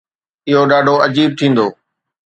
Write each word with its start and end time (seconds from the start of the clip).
اهو 0.49 0.63
ڏاڍو 0.71 0.95
عجيب 1.07 1.29
ٿيندو. 1.39 1.67